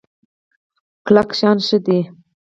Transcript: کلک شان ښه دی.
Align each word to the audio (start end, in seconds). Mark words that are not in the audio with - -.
کلک 1.05 1.29
شان 1.39 1.57
ښه 1.67 1.77
دی. 1.85 1.99